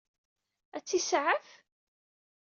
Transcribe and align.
Ad 0.77 0.83
tt-isaɛef? 0.83 1.47